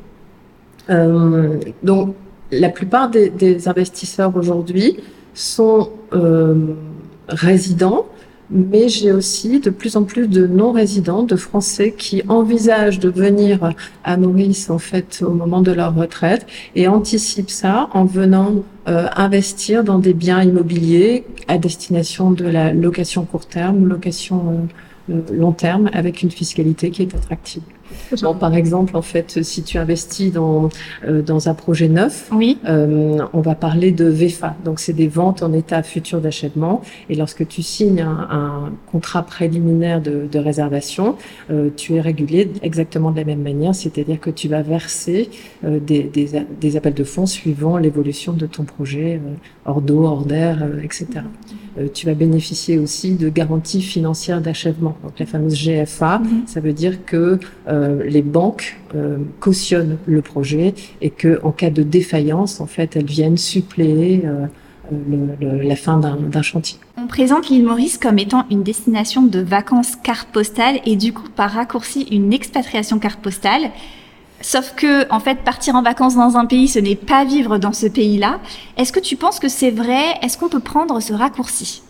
Euh, 0.89 1.59
donc 1.81 2.15
la 2.51 2.69
plupart 2.69 3.09
des, 3.09 3.29
des 3.29 3.67
investisseurs 3.67 4.35
aujourd'hui 4.35 4.97
sont 5.33 5.89
euh, 6.13 6.75
résidents 7.27 8.05
mais 8.49 8.89
j'ai 8.89 9.11
aussi 9.11 9.59
de 9.59 9.69
plus 9.69 9.95
en 9.95 10.03
plus 10.03 10.27
de 10.27 10.47
non-résidents, 10.47 11.23
de 11.23 11.35
Français 11.35 11.93
qui 11.97 12.21
envisagent 12.27 12.99
de 12.99 13.09
venir 13.09 13.73
à 14.03 14.17
Maurice 14.17 14.69
en 14.69 14.79
fait 14.79 15.23
au 15.25 15.31
moment 15.31 15.61
de 15.61 15.71
leur 15.71 15.95
retraite 15.95 16.45
et 16.75 16.87
anticipent 16.87 17.49
ça 17.49 17.89
en 17.93 18.05
venant 18.05 18.63
euh, 18.87 19.07
investir 19.15 19.83
dans 19.83 19.99
des 19.99 20.13
biens 20.13 20.43
immobiliers 20.43 21.25
à 21.47 21.57
destination 21.57 22.31
de 22.31 22.45
la 22.45 22.73
location 22.73 23.25
court 23.25 23.47
terme, 23.47 23.87
location 23.87 24.67
euh, 25.09 25.21
long 25.31 25.51
terme 25.51 25.89
avec 25.93 26.21
une 26.21 26.31
fiscalité 26.31 26.91
qui 26.91 27.01
est 27.01 27.15
attractive. 27.15 27.63
Bon, 28.21 28.33
par 28.33 28.53
exemple, 28.55 28.95
en 28.97 29.01
fait, 29.01 29.43
si 29.43 29.63
tu 29.63 29.77
investis 29.77 30.31
dans 30.31 30.69
euh, 31.07 31.21
dans 31.21 31.49
un 31.49 31.53
projet 31.53 31.87
neuf, 31.87 32.29
oui. 32.31 32.57
euh, 32.67 33.19
on 33.33 33.41
va 33.41 33.55
parler 33.55 33.91
de 33.91 34.05
VFA. 34.05 34.55
Donc, 34.65 34.79
c'est 34.79 34.93
des 34.93 35.07
ventes 35.07 35.43
en 35.43 35.53
état 35.53 35.81
futur 35.83 36.21
d'achèvement. 36.21 36.81
Et 37.09 37.15
lorsque 37.15 37.47
tu 37.47 37.61
signes 37.61 38.01
un, 38.01 38.27
un 38.29 38.71
contrat 38.91 39.23
préliminaire 39.23 40.01
de, 40.01 40.27
de 40.31 40.39
réservation, 40.39 41.15
euh, 41.51 41.69
tu 41.75 41.95
es 41.95 42.01
régulé 42.01 42.51
exactement 42.61 43.11
de 43.11 43.17
la 43.17 43.25
même 43.25 43.41
manière, 43.41 43.75
c'est-à-dire 43.75 44.19
que 44.19 44.29
tu 44.29 44.47
vas 44.47 44.61
verser 44.61 45.29
des, 45.63 46.03
des, 46.03 46.29
des, 46.59 46.77
appels 46.77 46.93
de 46.93 47.03
fonds 47.03 47.25
suivant 47.25 47.77
l'évolution 47.77 48.33
de 48.33 48.45
ton 48.45 48.63
projet, 48.63 49.19
hors 49.65 49.81
d'eau, 49.81 50.03
hors 50.05 50.25
d'air, 50.25 50.57
etc. 50.83 51.07
Tu 51.93 52.05
vas 52.05 52.13
bénéficier 52.13 52.77
aussi 52.77 53.15
de 53.15 53.29
garanties 53.29 53.81
financières 53.81 54.41
d'achèvement. 54.41 54.95
Donc, 55.03 55.17
la 55.19 55.25
fameuse 55.25 55.55
GFA, 55.55 56.19
mm 56.19 56.23
-hmm. 56.23 56.47
ça 56.53 56.59
veut 56.59 56.73
dire 56.73 57.05
que 57.05 57.39
les 58.05 58.21
banques 58.21 58.77
cautionnent 59.39 59.97
le 60.05 60.21
projet 60.21 60.73
et 61.01 61.09
que 61.09 61.39
en 61.43 61.51
cas 61.51 61.69
de 61.69 61.83
défaillance, 61.83 62.61
en 62.61 62.67
fait, 62.67 62.95
elles 62.95 63.05
viennent 63.05 63.37
suppléer 63.37 64.23
la 65.41 65.75
fin 65.75 65.97
d'un 65.99 66.41
chantier. 66.41 66.77
On 66.97 67.07
présente 67.07 67.49
l'île 67.49 67.65
Maurice 67.65 67.97
comme 67.97 68.19
étant 68.19 68.45
une 68.51 68.63
destination 68.63 69.23
de 69.23 69.39
vacances 69.39 69.95
carte 69.95 70.29
postale 70.29 70.79
et 70.85 70.95
du 70.95 71.13
coup 71.13 71.29
par 71.35 71.51
raccourci 71.51 72.03
une 72.11 72.33
expatriation 72.33 72.99
carte 72.99 73.19
postale. 73.19 73.71
Sauf 74.41 74.73
que, 74.75 75.09
en 75.09 75.21
fait, 75.21 75.39
partir 75.39 75.75
en 75.75 75.81
vacances 75.83 76.15
dans 76.15 76.35
un 76.35 76.45
pays, 76.45 76.67
ce 76.67 76.77
n'est 76.77 76.97
pas 76.97 77.23
vivre 77.23 77.59
dans 77.59 77.71
ce 77.71 77.87
pays-là. 77.87 78.41
Est-ce 78.75 78.91
que 78.91 78.99
tu 78.99 79.15
penses 79.15 79.39
que 79.39 79.47
c'est 79.47 79.71
vrai? 79.71 80.03
Est-ce 80.21 80.37
qu'on 80.37 80.49
peut 80.49 80.59
prendre 80.59 80.99
ce 80.99 81.13
raccourci? 81.13 81.81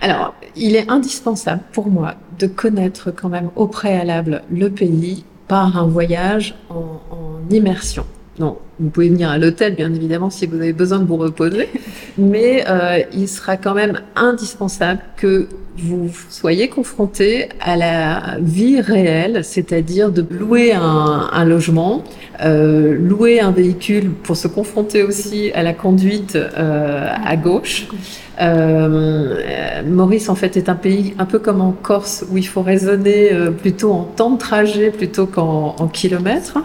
Alors, 0.00 0.34
il 0.56 0.76
est 0.76 0.90
indispensable 0.90 1.62
pour 1.72 1.88
moi 1.88 2.14
de 2.38 2.46
connaître 2.46 3.10
quand 3.10 3.28
même 3.28 3.50
au 3.56 3.66
préalable 3.66 4.42
le 4.50 4.70
pays 4.70 5.24
par 5.48 5.76
un 5.76 5.86
voyage 5.86 6.54
en, 6.70 7.00
immersion. 7.50 8.04
Non, 8.38 8.58
vous 8.78 8.90
pouvez 8.90 9.08
venir 9.08 9.30
à 9.30 9.38
l'hôtel, 9.38 9.74
bien 9.74 9.92
évidemment, 9.94 10.28
si 10.28 10.46
vous 10.46 10.56
avez 10.56 10.74
besoin 10.74 10.98
de 10.98 11.04
vous 11.04 11.16
reposer, 11.16 11.70
mais 12.18 12.64
euh, 12.68 13.02
il 13.14 13.28
sera 13.28 13.56
quand 13.56 13.72
même 13.72 14.00
indispensable 14.14 15.00
que 15.16 15.48
vous 15.78 16.10
soyez 16.28 16.68
confronté 16.68 17.48
à 17.60 17.76
la 17.76 18.36
vie 18.40 18.80
réelle, 18.80 19.42
c'est-à-dire 19.42 20.10
de 20.10 20.24
louer 20.30 20.72
un, 20.72 21.30
un 21.32 21.44
logement, 21.44 22.04
euh, 22.42 22.94
louer 22.94 23.40
un 23.40 23.52
véhicule 23.52 24.10
pour 24.10 24.36
se 24.36 24.48
confronter 24.48 25.02
aussi 25.02 25.50
à 25.54 25.62
la 25.62 25.72
conduite 25.72 26.36
euh, 26.36 27.08
à 27.24 27.36
gauche. 27.36 27.88
Euh, 28.40 29.82
Maurice, 29.86 30.28
en 30.28 30.34
fait, 30.34 30.56
est 30.56 30.68
un 30.68 30.74
pays 30.74 31.14
un 31.18 31.24
peu 31.24 31.38
comme 31.38 31.60
en 31.60 31.72
Corse 31.72 32.24
où 32.30 32.36
il 32.36 32.46
faut 32.46 32.62
raisonner 32.62 33.32
euh, 33.32 33.50
plutôt 33.50 33.92
en 33.92 34.04
temps 34.04 34.30
de 34.30 34.38
trajet 34.38 34.90
plutôt 34.90 35.26
qu'en 35.26 35.74
en 35.78 35.88
kilomètres. 35.88 36.58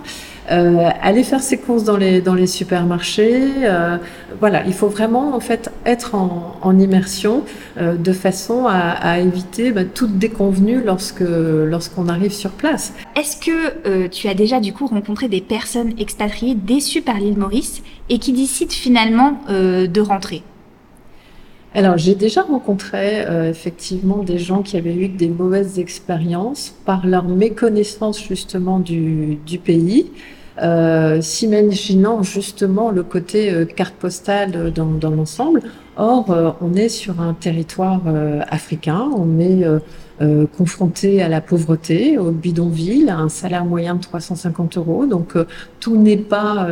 Euh, 0.51 0.89
aller 1.01 1.23
faire 1.23 1.41
ses 1.41 1.57
courses 1.57 1.85
dans 1.85 1.95
les 1.95 2.19
dans 2.19 2.33
les 2.33 2.47
supermarchés. 2.47 3.41
Euh, 3.63 3.97
voilà, 4.39 4.65
il 4.65 4.73
faut 4.73 4.89
vraiment 4.89 5.33
en 5.33 5.39
fait 5.39 5.71
être 5.85 6.13
en, 6.13 6.57
en 6.61 6.77
immersion 6.77 7.43
euh, 7.77 7.95
de 7.95 8.11
façon 8.11 8.65
à, 8.67 8.77
à 8.79 9.19
éviter 9.19 9.71
bah, 9.71 9.85
toute 9.85 10.17
déconvenue 10.17 10.81
lorsque 10.83 11.23
lorsqu'on 11.25 12.09
arrive 12.09 12.33
sur 12.33 12.51
place. 12.51 12.93
Est-ce 13.15 13.37
que 13.37 13.87
euh, 13.87 14.07
tu 14.09 14.27
as 14.27 14.33
déjà 14.33 14.59
du 14.59 14.73
coup 14.73 14.87
rencontré 14.87 15.29
des 15.29 15.41
personnes 15.41 15.93
expatriées 15.97 16.55
déçues 16.55 17.01
par 17.01 17.17
l'île 17.17 17.37
Maurice 17.37 17.81
et 18.09 18.17
qui 18.19 18.33
décident 18.33 18.73
finalement 18.73 19.39
euh, 19.49 19.87
de 19.87 20.01
rentrer? 20.01 20.43
Alors, 21.73 21.97
j'ai 21.97 22.15
déjà 22.15 22.41
rencontré 22.41 23.23
euh, 23.25 23.49
effectivement 23.49 24.23
des 24.23 24.37
gens 24.37 24.61
qui 24.61 24.75
avaient 24.75 24.93
eu 24.93 25.07
des 25.07 25.29
mauvaises 25.29 25.79
expériences 25.79 26.75
par 26.85 27.07
leur 27.07 27.23
méconnaissance 27.23 28.21
justement 28.21 28.79
du, 28.79 29.37
du 29.45 29.57
pays, 29.57 30.11
euh, 30.61 31.21
s'imaginant 31.21 32.23
justement 32.23 32.91
le 32.91 33.03
côté 33.03 33.51
euh, 33.51 33.65
carte 33.65 33.95
postale 33.95 34.73
dans, 34.73 34.85
dans 34.87 35.11
l'ensemble. 35.11 35.61
Or, 35.97 36.31
euh, 36.31 36.51
on 36.61 36.73
est 36.73 36.89
sur 36.89 37.21
un 37.21 37.33
territoire 37.33 38.01
euh, 38.07 38.41
africain, 38.49 39.09
on 39.15 39.39
est 39.39 39.63
euh, 39.63 40.45
confronté 40.57 41.21
à 41.21 41.29
la 41.29 41.41
pauvreté, 41.41 42.17
au 42.17 42.31
bidonville, 42.31 43.09
à 43.09 43.17
un 43.17 43.29
salaire 43.29 43.65
moyen 43.65 43.95
de 43.95 44.01
350 44.01 44.77
euros. 44.77 45.05
Donc, 45.05 45.35
tout 45.79 45.97
n'est 45.97 46.17
pas 46.17 46.67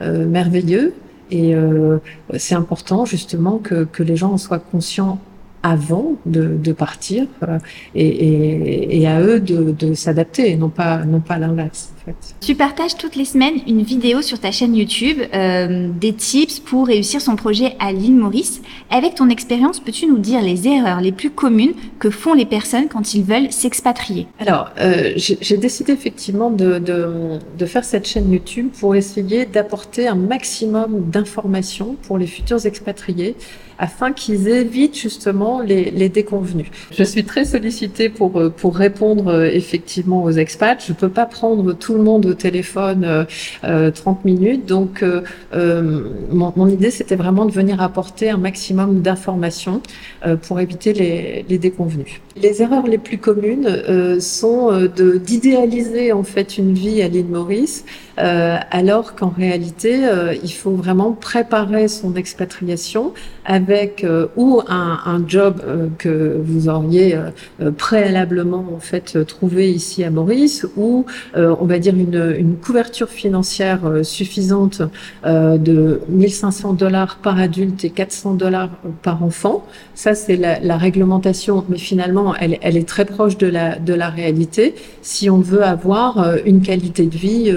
merveilleux. 0.00 0.94
Et 1.30 1.54
euh, 1.54 1.98
c'est 2.36 2.54
important 2.54 3.04
justement 3.04 3.58
que, 3.58 3.84
que 3.84 4.02
les 4.02 4.16
gens 4.16 4.32
en 4.32 4.38
soient 4.38 4.58
conscients 4.58 5.18
avant 5.62 6.16
de, 6.26 6.56
de 6.56 6.72
partir 6.72 7.26
euh, 7.42 7.58
et, 7.94 8.06
et, 8.06 9.00
et, 9.00 9.06
à 9.06 9.20
eux 9.20 9.40
de, 9.40 9.72
de 9.72 9.94
s'adapter, 9.94 10.56
non 10.56 10.70
pas, 10.70 11.04
non 11.04 11.20
pas 11.20 11.38
l'inverse. 11.38 11.92
Fait. 12.04 12.14
Tu 12.40 12.54
partages 12.54 12.96
toutes 12.96 13.16
les 13.16 13.24
semaines 13.24 13.56
une 13.66 13.82
vidéo 13.82 14.22
sur 14.22 14.38
ta 14.38 14.50
chaîne 14.52 14.74
YouTube, 14.74 15.18
euh, 15.34 15.88
des 16.00 16.14
tips 16.14 16.60
pour 16.60 16.86
réussir 16.86 17.20
son 17.20 17.36
projet 17.36 17.76
à 17.78 17.92
l'île 17.92 18.16
Maurice. 18.16 18.62
Avec 18.90 19.16
ton 19.16 19.28
expérience, 19.28 19.80
peux-tu 19.80 20.06
nous 20.06 20.18
dire 20.18 20.40
les 20.40 20.66
erreurs 20.66 21.00
les 21.00 21.12
plus 21.12 21.30
communes 21.30 21.74
que 21.98 22.08
font 22.08 22.32
les 22.32 22.46
personnes 22.46 22.88
quand 22.88 23.14
ils 23.14 23.22
veulent 23.22 23.52
s'expatrier? 23.52 24.26
Alors, 24.38 24.70
euh, 24.80 25.12
j'ai 25.16 25.56
décidé 25.58 25.92
effectivement 25.92 26.50
de, 26.50 26.78
de, 26.78 27.38
de, 27.58 27.66
faire 27.66 27.84
cette 27.84 28.06
chaîne 28.06 28.32
YouTube 28.32 28.68
pour 28.78 28.94
essayer 28.94 29.44
d'apporter 29.44 30.08
un 30.08 30.14
maximum 30.14 31.10
d'informations 31.10 31.96
pour 32.02 32.16
les 32.16 32.26
futurs 32.26 32.64
expatriés 32.64 33.36
afin 33.78 34.12
qu'ils 34.12 34.48
évitent 34.48 34.98
justement 34.98 35.60
les, 35.60 35.90
les, 35.90 36.10
déconvenus. 36.10 36.66
Je 36.92 37.02
suis 37.02 37.24
très 37.24 37.46
sollicitée 37.46 38.10
pour, 38.10 38.52
pour 38.52 38.76
répondre 38.76 39.42
effectivement 39.44 40.22
aux 40.22 40.32
expats. 40.32 40.84
Je 40.86 40.92
ne 40.92 40.96
peux 40.98 41.08
pas 41.08 41.24
prendre 41.24 41.72
tout 41.72 41.94
le 41.94 41.99
monde 42.00 42.26
au 42.26 42.34
téléphone 42.34 43.26
euh, 43.64 43.90
30 43.90 44.24
minutes, 44.24 44.66
donc 44.66 45.04
euh, 45.52 46.02
mon, 46.30 46.68
idée 46.68 46.90
c'était 46.90 47.16
vraiment 47.16 47.44
de 47.44 47.52
venir 47.52 47.82
apporter 47.82 48.30
un 48.30 48.36
maximum 48.36 49.00
d'informations 49.00 49.82
euh, 50.26 50.36
pour 50.36 50.60
éviter 50.60 50.92
les, 50.92 51.44
les, 51.48 51.58
déconvenus. 51.58 52.20
Les 52.36 52.62
erreurs 52.62 52.86
les 52.86 52.98
plus 52.98 53.18
communes 53.18 53.66
euh, 53.66 54.20
sont 54.20 54.70
d'idéaliser 54.96 56.12
en 56.12 56.22
fait 56.22 56.58
une 56.58 56.74
vie 56.74 57.02
à 57.02 57.08
l'île 57.08 57.26
Maurice, 57.26 57.84
alors 58.20 59.14
qu'en 59.14 59.30
réalité 59.30 60.00
il 60.42 60.52
faut 60.52 60.72
vraiment 60.72 61.12
préparer 61.12 61.88
son 61.88 62.14
expatriation 62.14 63.12
avec 63.44 64.04
euh, 64.04 64.28
ou 64.36 64.62
un, 64.68 65.24
job 65.26 65.60
euh, 65.66 65.88
que 65.98 66.40
vous 66.42 66.68
auriez 66.68 67.16
euh, 67.16 67.70
préalablement 67.72 68.64
en 68.74 68.78
fait 68.78 69.24
trouvé 69.26 69.70
ici 69.72 70.04
à 70.04 70.10
Maurice 70.10 70.66
ou 70.76 71.04
on 71.34 71.64
va 71.64 71.78
dire 71.78 71.94
une, 71.94 72.56
couverture 72.64 73.08
financière 73.08 73.80
suffisante 74.02 74.82
de 75.24 76.00
1500 76.08 76.74
dollars 76.74 77.16
par 77.16 77.38
adulte 77.38 77.84
et 77.84 77.90
400 77.90 78.34
dollars 78.34 78.70
par 79.02 79.22
enfant. 79.22 79.64
Ça 79.94 80.14
c'est 80.14 80.36
la, 80.36 80.76
réglementation, 80.76 81.64
mais 81.68 81.78
finalement 81.78 82.34
elle, 82.36 82.76
est 82.76 82.88
très 82.88 83.04
proche 83.04 83.36
de 83.38 83.46
la 83.94 84.08
réalité 84.08 84.74
si 85.02 85.30
on 85.30 85.38
veut 85.38 85.62
avoir 85.62 86.36
une 86.44 86.60
qualité 86.60 87.06
de 87.06 87.16
vie 87.16 87.52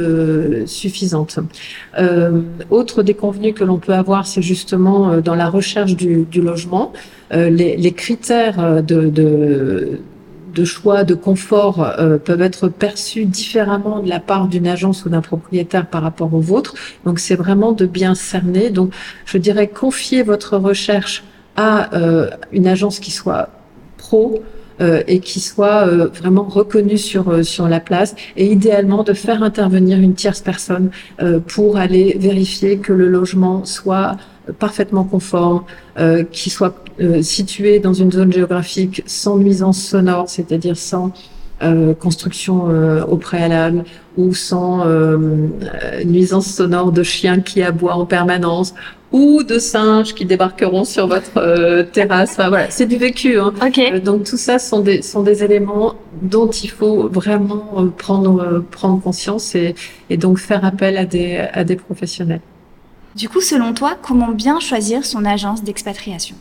suffisante. 0.65 1.39
autre 2.69 3.03
déconvenu 3.03 3.53
que 3.53 3.63
l'on 3.63 3.77
peut 3.77 3.93
avoir, 3.93 4.27
c'est 4.27 4.41
justement 4.41 5.17
dans 5.17 5.35
la 5.35 5.49
recherche 5.49 5.95
du, 5.95 6.25
logement, 6.41 6.93
euh, 7.33 7.49
les, 7.49 7.91
critères 7.93 8.83
de, 8.83 9.99
choix, 10.65 11.03
de 11.03 11.15
confort 11.15 11.83
euh, 11.83 12.17
peuvent 12.17 12.41
être 12.41 12.67
perçus 12.67 13.25
différemment 13.25 14.01
de 14.01 14.09
la 14.09 14.19
part 14.19 14.47
d'une 14.47 14.67
agence 14.67 15.05
ou 15.05 15.09
d'un 15.09 15.21
propriétaire 15.21 15.87
par 15.87 16.03
rapport 16.03 16.33
au 16.33 16.39
vôtre. 16.39 16.75
Donc 17.05 17.19
c'est 17.19 17.35
vraiment 17.35 17.71
de 17.71 17.85
bien 17.85 18.13
cerner. 18.13 18.69
Donc 18.69 18.93
je 19.25 19.37
dirais 19.37 19.67
confier 19.67 20.21
votre 20.21 20.57
recherche 20.57 21.23
à 21.55 21.95
euh, 21.95 22.29
une 22.51 22.67
agence 22.67 22.99
qui 22.99 23.11
soit 23.11 23.49
pro, 23.97 24.43
euh, 24.81 25.03
et 25.07 25.19
qui 25.19 25.39
soit 25.39 25.87
euh, 25.87 26.07
vraiment 26.07 26.43
reconnu 26.43 26.97
sur 26.97 27.29
euh, 27.29 27.43
sur 27.43 27.67
la 27.67 27.79
place 27.79 28.15
et 28.37 28.51
idéalement 28.51 29.03
de 29.03 29.13
faire 29.13 29.43
intervenir 29.43 29.99
une 29.99 30.13
tierce 30.13 30.41
personne 30.41 30.89
pour 31.47 31.77
aller 31.77 32.15
vérifier 32.19 32.77
que 32.77 32.93
le 32.93 33.07
logement 33.07 33.65
soit 33.65 34.17
parfaitement 34.59 35.03
conforme, 35.03 35.63
euh, 35.97 36.23
qui 36.23 36.49
soit 36.49 36.75
euh, 36.99 37.21
situé 37.21 37.79
dans 37.79 37.93
une 37.93 38.11
zone 38.11 38.33
géographique 38.33 39.03
sans 39.05 39.37
nuisance 39.37 39.81
sonore, 39.81 40.29
c'est-à-dire 40.29 40.77
sans 40.77 41.13
euh, 41.63 41.93
construction 41.93 42.67
au 43.07 43.17
préalable 43.17 43.83
ou 44.17 44.33
sans 44.33 44.85
nuisance 46.05 46.47
sonore 46.47 46.91
de 46.91 47.03
chiens 47.03 47.39
qui 47.39 47.61
aboient 47.63 47.95
en 47.95 48.05
permanence 48.05 48.73
ou 49.11 49.43
de 49.43 49.59
singes 49.59 50.13
qui 50.15 50.25
débarqueront 50.25 50.85
sur 50.85 51.07
votre 51.07 51.83
terrasse. 51.91 52.31
Enfin, 52.31 52.49
voilà, 52.49 52.69
c'est 52.69 52.85
du 52.85 52.97
vécu. 52.97 53.39
Hein. 53.39 53.53
Okay. 53.65 53.99
donc 53.99 54.23
tout 54.23 54.37
ça 54.37 54.59
sont 54.59 54.81
des 54.81 55.01
sont 55.01 55.23
des 55.23 55.43
éléments 55.43 55.95
dont 56.21 56.49
il 56.49 56.69
faut 56.69 57.07
vraiment 57.09 57.87
prendre 57.97 58.63
prendre 58.71 59.01
conscience 59.01 59.55
et, 59.55 59.75
et 60.09 60.17
donc 60.17 60.39
faire 60.39 60.63
appel 60.65 60.97
à 60.97 61.05
des 61.05 61.37
à 61.37 61.63
des 61.63 61.75
professionnels. 61.75 62.41
Du 63.15 63.29
coup, 63.29 63.41
selon 63.41 63.73
toi, 63.73 63.95
comment 64.01 64.31
bien 64.31 64.59
choisir 64.59 65.05
son 65.05 65.23
agence 65.23 65.63
d'expatriation? 65.63 66.35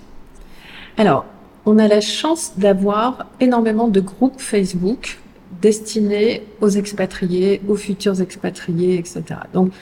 Alors, 0.96 1.26
on 1.66 1.78
a 1.78 1.88
la 1.88 2.00
chance 2.00 2.52
d'avoir 2.56 3.26
énormément 3.40 3.88
de 3.88 4.00
groupes 4.00 4.40
Facebook 4.40 5.18
destinés 5.60 6.42
aux 6.60 6.68
expatriés, 6.68 7.60
aux 7.68 7.76
futurs 7.76 8.20
expatriés, 8.20 8.98
etc. 8.98 9.22
Donc, 9.54 9.72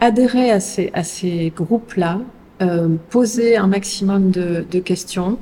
adhérer 0.00 0.50
à 0.50 0.60
ces, 0.60 0.90
à 0.94 1.04
ces 1.04 1.52
groupes-là, 1.54 2.20
euh, 2.62 2.88
poser 3.10 3.56
un 3.56 3.66
maximum 3.66 4.30
de, 4.30 4.64
de 4.70 4.78
questions. 4.78 5.38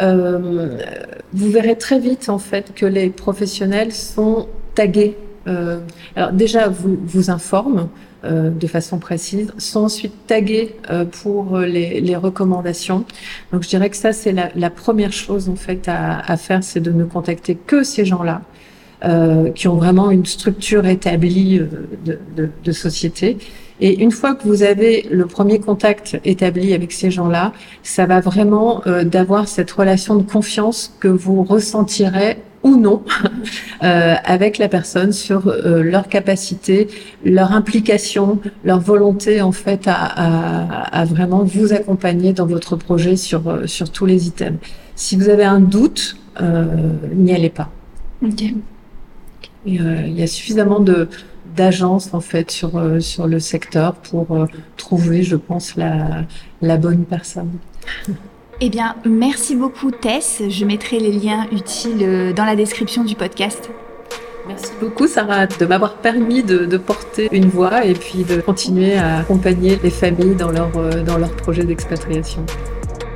Euh, 0.00 0.78
vous 1.32 1.50
verrez 1.50 1.76
très 1.76 1.98
vite 1.98 2.28
en 2.28 2.38
fait 2.38 2.74
que 2.74 2.86
les 2.86 3.10
professionnels 3.10 3.92
sont 3.92 4.48
tagués. 4.74 5.16
Euh, 5.46 5.78
alors 6.16 6.32
déjà, 6.32 6.68
vous 6.68 6.98
vous 7.02 7.30
informent 7.30 7.88
euh, 8.24 8.50
de 8.50 8.66
façon 8.66 8.98
précise, 8.98 9.52
sont 9.58 9.84
ensuite 9.84 10.12
tagués 10.26 10.76
euh, 10.90 11.04
pour 11.04 11.58
les, 11.58 12.00
les, 12.00 12.16
recommandations. 12.16 13.04
Donc 13.52 13.62
je 13.62 13.68
dirais 13.68 13.90
que 13.90 13.96
ça 13.96 14.12
c'est 14.12 14.32
la, 14.32 14.50
la, 14.54 14.70
première 14.70 15.12
chose 15.12 15.48
en 15.48 15.56
fait 15.56 15.88
à, 15.88 16.20
à 16.20 16.36
faire, 16.36 16.62
c'est 16.62 16.80
de 16.80 16.90
ne 16.90 17.04
contacter 17.04 17.54
que 17.54 17.82
ces 17.82 18.04
gens-là. 18.04 18.42
qui 19.54 19.66
ont 19.66 19.76
vraiment 19.76 20.10
une 20.10 20.26
structure 20.26 20.84
établie 20.84 21.58
de, 22.04 22.18
de, 22.36 22.50
de 22.62 22.72
société. 22.72 23.38
Et 23.80 24.02
une 24.02 24.10
fois 24.10 24.34
que 24.34 24.46
vous 24.46 24.62
avez 24.62 25.06
le 25.10 25.26
premier 25.26 25.58
contact 25.58 26.18
établi 26.24 26.74
avec 26.74 26.92
ces 26.92 27.10
gens-là, 27.10 27.52
ça 27.82 28.04
va 28.04 28.20
vraiment 28.20 28.82
euh, 28.86 29.04
d'avoir 29.04 29.48
cette 29.48 29.70
relation 29.70 30.16
de 30.16 30.22
confiance 30.22 30.94
que 31.00 31.08
vous 31.08 31.42
ressentirez 31.44 32.36
ou 32.62 32.76
non 32.76 33.02
euh, 33.82 34.14
avec 34.24 34.58
la 34.58 34.68
personne 34.68 35.12
sur 35.12 35.48
euh, 35.48 35.82
leur 35.82 36.08
capacité, 36.08 36.88
leur 37.24 37.52
implication, 37.52 38.38
leur 38.64 38.80
volonté 38.80 39.40
en 39.40 39.52
fait 39.52 39.86
à, 39.86 39.94
à, 39.94 41.00
à, 41.00 41.04
vraiment 41.04 41.44
vous 41.44 41.72
accompagner 41.72 42.32
dans 42.32 42.46
votre 42.46 42.76
projet 42.76 43.16
sur 43.16 43.48
euh, 43.48 43.66
sur 43.66 43.90
tous 43.90 44.06
les 44.06 44.26
items. 44.26 44.58
Si 44.94 45.16
vous 45.16 45.28
avez 45.28 45.44
un 45.44 45.60
doute, 45.60 46.16
euh, 46.40 46.66
n'y 47.14 47.34
allez 47.34 47.50
pas. 47.50 47.70
Okay. 48.22 48.54
il 49.64 50.12
y 50.12 50.22
a 50.22 50.26
suffisamment 50.26 50.80
de 50.80 51.08
d'agences 51.56 52.12
en 52.14 52.20
fait 52.20 52.50
sur 52.50 52.76
euh, 52.76 53.00
sur 53.00 53.26
le 53.26 53.40
secteur 53.40 53.94
pour 53.94 54.30
euh, 54.32 54.46
trouver, 54.76 55.22
je 55.22 55.36
pense, 55.36 55.76
la 55.76 56.24
la 56.60 56.76
bonne 56.76 57.04
personne. 57.04 57.52
Eh 58.62 58.68
bien, 58.68 58.94
merci 59.06 59.56
beaucoup 59.56 59.90
Tess. 59.90 60.42
Je 60.48 60.64
mettrai 60.66 60.98
les 60.98 61.12
liens 61.12 61.46
utiles 61.50 62.02
euh, 62.02 62.32
dans 62.32 62.44
la 62.44 62.56
description 62.56 63.04
du 63.04 63.14
podcast. 63.14 63.70
Merci 64.46 64.72
beaucoup 64.80 65.06
Sarah 65.06 65.46
de 65.46 65.64
m'avoir 65.64 65.94
permis 65.94 66.42
de, 66.42 66.66
de, 66.66 66.76
porter 66.76 67.28
une 67.32 67.48
voix 67.48 67.84
et 67.84 67.94
puis 67.94 68.24
de 68.24 68.40
continuer 68.40 68.96
à 68.96 69.18
accompagner 69.18 69.78
les 69.82 69.90
familles 69.90 70.34
dans 70.34 70.50
leur, 70.50 70.70
dans 71.04 71.18
leur 71.18 71.30
projet 71.36 71.64
d'expatriation. 71.64 72.44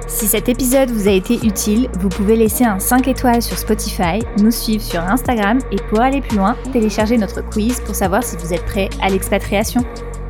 Si 0.06 0.26
cet 0.26 0.48
épisode 0.48 0.90
vous 0.90 1.08
a 1.08 1.10
été 1.10 1.34
utile, 1.44 1.88
vous 1.98 2.08
pouvez 2.08 2.36
laisser 2.36 2.64
un 2.64 2.78
5 2.78 3.08
étoiles 3.08 3.42
sur 3.42 3.58
Spotify, 3.58 4.20
nous 4.40 4.52
suivre 4.52 4.82
sur 4.82 5.00
Instagram 5.00 5.58
et 5.72 5.76
pour 5.88 6.00
aller 6.00 6.20
plus 6.20 6.36
loin, 6.36 6.56
télécharger 6.72 7.18
notre 7.18 7.42
quiz 7.50 7.80
pour 7.80 7.94
savoir 7.94 8.22
si 8.22 8.36
vous 8.36 8.54
êtes 8.54 8.64
prêt 8.64 8.88
à 9.02 9.08
l'expatriation. 9.08 9.84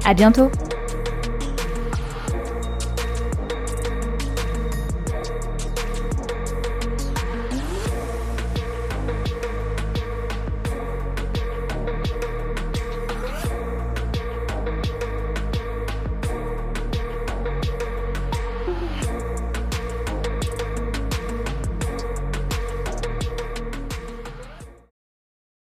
À 0.06 0.14
bientôt! 0.14 0.50